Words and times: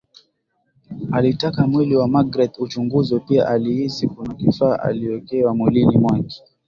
Alitaka 1.11 1.67
mwili 1.67 1.95
wa 1.95 2.07
magreth 2.07 2.59
uchunguzwe 2.59 3.19
pia 3.19 3.47
alihisi 3.47 4.07
kuna 4.07 4.33
kifaa 4.33 4.79
aliwekewa 4.79 5.55
mwilini 5.55 5.97
mwake 5.97 6.43